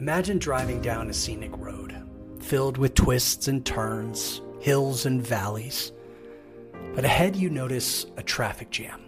[0.00, 1.92] Imagine driving down a scenic road
[2.38, 5.90] filled with twists and turns, hills and valleys.
[6.94, 9.00] But ahead you notice a traffic jam.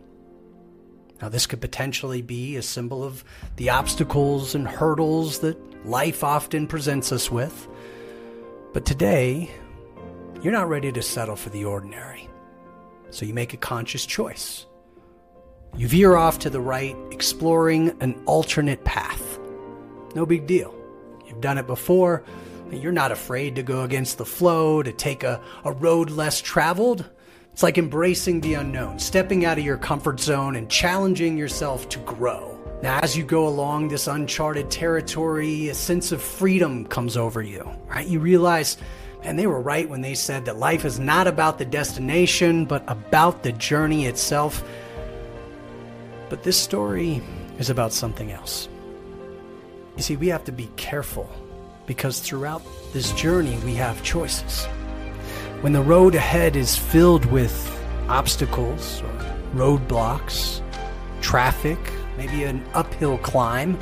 [1.23, 3.23] Now, this could potentially be a symbol of
[3.55, 7.69] the obstacles and hurdles that life often presents us with.
[8.73, 9.49] But today,
[10.43, 12.29] you're not ready to settle for the ordinary.
[13.11, 14.67] So you make a conscious choice.
[15.77, 19.39] You veer off to the right, exploring an alternate path.
[20.17, 20.80] No big deal.
[21.31, 22.25] You've done it before.
[22.71, 27.09] You're not afraid to go against the flow, to take a, a road less traveled.
[27.53, 31.99] It's like embracing the unknown, stepping out of your comfort zone and challenging yourself to
[32.01, 32.57] grow.
[32.83, 37.71] Now, as you go along this uncharted territory, a sense of freedom comes over you,
[37.89, 38.07] right?
[38.07, 38.79] You realize,
[39.23, 42.83] and they were right when they said that life is not about the destination, but
[42.89, 44.65] about the journey itself.
[46.31, 47.21] But this story
[47.59, 48.70] is about something else.
[49.97, 51.29] You see, we have to be careful
[51.87, 52.63] because throughout
[52.93, 54.67] this journey we have choices.
[55.61, 57.53] When the road ahead is filled with
[58.09, 59.13] obstacles or
[59.55, 60.63] roadblocks,
[61.21, 61.79] traffic,
[62.17, 63.79] maybe an uphill climb,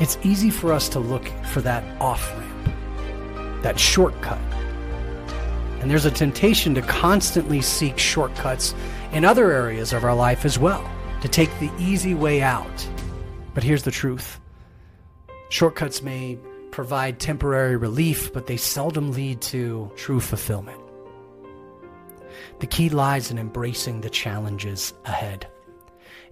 [0.00, 4.38] it's easy for us to look for that off ramp, that shortcut.
[5.80, 8.74] And there's a temptation to constantly seek shortcuts
[9.12, 10.88] in other areas of our life as well,
[11.20, 12.88] to take the easy way out.
[13.54, 14.41] But here's the truth
[15.52, 16.38] shortcuts may
[16.70, 20.80] provide temporary relief, but they seldom lead to true fulfillment.
[22.60, 25.46] The key lies in embracing the challenges ahead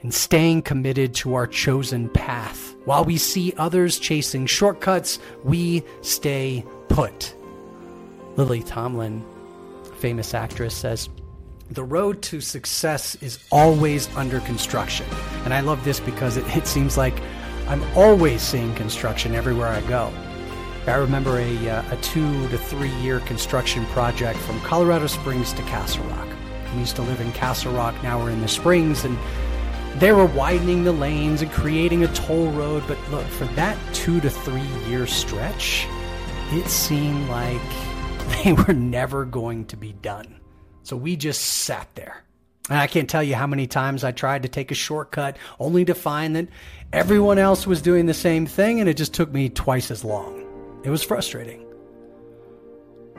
[0.00, 2.74] and staying committed to our chosen path.
[2.86, 7.34] While we see others chasing shortcuts, we stay put.
[8.36, 9.22] Lily Tomlin,
[9.96, 11.10] famous actress, says,
[11.70, 15.06] the road to success is always under construction.
[15.44, 17.14] And I love this because it, it seems like
[17.70, 20.12] I'm always seeing construction everywhere I go.
[20.88, 25.62] I remember a, uh, a two to three year construction project from Colorado Springs to
[25.62, 26.26] Castle Rock.
[26.72, 29.16] We used to live in Castle Rock, now we're in the Springs, and
[30.00, 32.82] they were widening the lanes and creating a toll road.
[32.88, 35.87] But look, for that two to three year stretch,
[36.50, 37.62] it seemed like
[38.42, 40.41] they were never going to be done.
[40.82, 42.25] So we just sat there.
[42.69, 45.84] And I can't tell you how many times I tried to take a shortcut only
[45.87, 46.48] to find that
[46.93, 50.47] everyone else was doing the same thing and it just took me twice as long.
[50.84, 51.66] It was frustrating.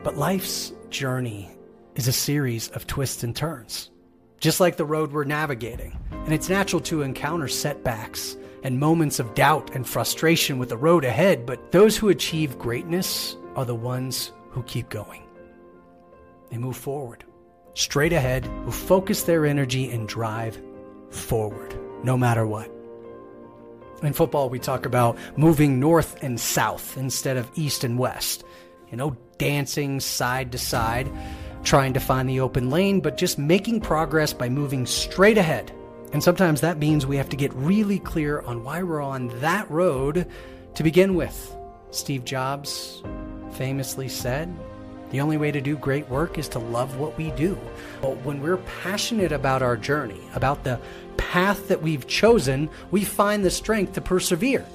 [0.03, 1.51] But life's journey
[1.95, 3.91] is a series of twists and turns,
[4.39, 5.97] just like the road we're navigating.
[6.11, 11.03] And it's natural to encounter setbacks and moments of doubt and frustration with the road
[11.03, 15.23] ahead, but those who achieve greatness are the ones who keep going.
[16.49, 17.23] They move forward,
[17.73, 20.61] straight ahead, who focus their energy and drive
[21.09, 22.71] forward, no matter what.
[24.03, 28.43] In football, we talk about moving north and south instead of east and west.
[28.89, 31.09] You know, dancing side to side,
[31.63, 35.71] trying to find the open lane, but just making progress by moving straight ahead.
[36.13, 39.69] And sometimes that means we have to get really clear on why we're on that
[39.69, 40.27] road
[40.75, 41.55] to begin with.
[41.91, 43.03] Steve Jobs
[43.51, 44.53] famously said,
[45.11, 47.57] The only way to do great work is to love what we do.
[48.01, 50.79] But when we're passionate about our journey, about the
[51.17, 54.65] path that we've chosen, we find the strength to persevere.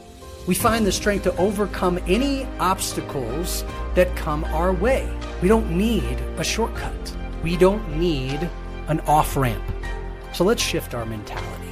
[0.47, 3.65] We find the strength to overcome any obstacles
[3.95, 5.11] that come our way.
[5.41, 7.17] We don't need a shortcut.
[7.43, 8.49] We don't need
[8.89, 9.65] an off ramp.
[10.35, 11.71] So let's shift our mentality.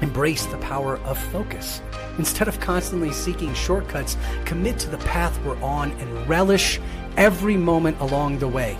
[0.00, 1.82] Embrace the power of focus.
[2.18, 6.80] Instead of constantly seeking shortcuts, commit to the path we're on and relish
[7.16, 8.76] every moment along the way.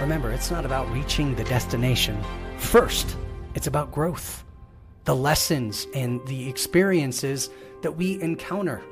[0.00, 2.20] Remember, it's not about reaching the destination
[2.56, 3.16] first.
[3.54, 4.44] It's about growth,
[5.04, 7.50] the lessons and the experiences
[7.82, 8.82] that we encounter.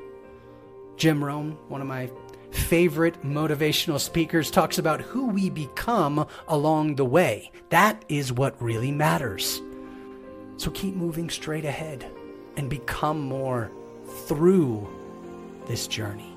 [0.96, 2.10] Jim Rohn, one of my
[2.50, 7.50] favorite motivational speakers, talks about who we become along the way.
[7.70, 9.60] That is what really matters.
[10.58, 12.08] So keep moving straight ahead
[12.56, 13.70] and become more
[14.26, 14.86] through
[15.66, 16.31] this journey.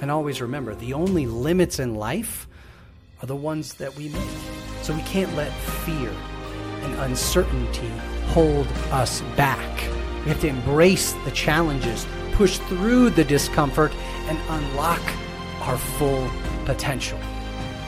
[0.00, 2.46] And always remember the only limits in life
[3.22, 4.28] are the ones that we make.
[4.82, 6.12] So we can't let fear
[6.82, 7.90] and uncertainty
[8.28, 9.80] hold us back.
[10.24, 13.92] We have to embrace the challenges, push through the discomfort,
[14.28, 15.02] and unlock
[15.62, 16.28] our full
[16.64, 17.18] potential.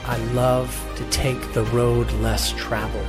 [0.05, 3.05] I love to take the road less traveled,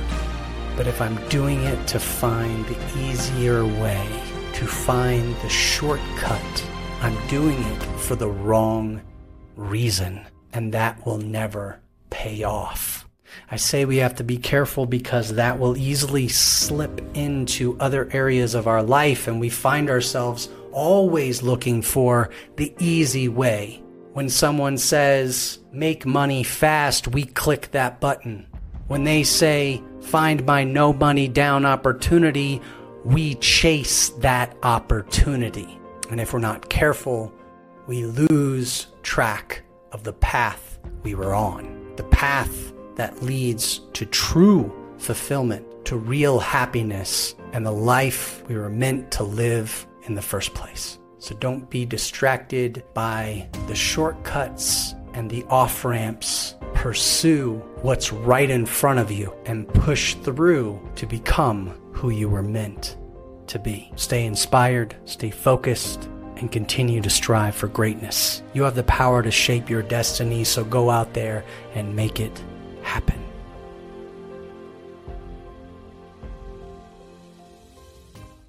[0.77, 4.07] but if I'm doing it to find the easier way,
[4.53, 6.67] to find the shortcut,
[7.01, 9.01] I'm doing it for the wrong
[9.55, 11.79] reason, and that will never
[12.11, 13.07] pay off.
[13.49, 18.53] I say we have to be careful because that will easily slip into other areas
[18.53, 23.81] of our life and we find ourselves always looking for the easy way.
[24.13, 28.45] When someone says, make money fast, we click that button.
[28.87, 32.61] When they say, find my no money down opportunity,
[33.03, 35.80] we chase that opportunity.
[36.11, 37.33] And if we're not careful,
[37.87, 39.63] we lose track
[39.93, 46.37] of the path we were on, the path that leads to true fulfillment, to real
[46.37, 50.99] happiness, and the life we were meant to live in the first place.
[51.17, 56.55] So don't be distracted by the shortcuts and the off ramps.
[56.73, 57.53] Pursue
[57.83, 62.97] what's right in front of you and push through to become who you were meant
[63.51, 63.91] to be.
[63.95, 68.41] Stay inspired, stay focused, and continue to strive for greatness.
[68.53, 71.43] You have the power to shape your destiny, so go out there
[71.75, 72.43] and make it
[72.81, 73.20] happen.